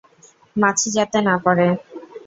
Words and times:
মাছি 0.55 0.87
যাতে 0.95 1.19
না 1.27 1.35
পড়ে। 1.43 1.67